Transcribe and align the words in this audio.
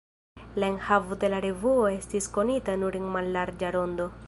La 0.61 0.69
enhavo 0.71 1.17
de 1.25 1.29
la 1.33 1.41
revuo 1.45 1.85
estis 1.97 2.29
konita 2.39 2.77
nur 2.85 2.99
en 3.03 3.07
mallarĝa 3.19 3.75
rondo. 3.79 4.13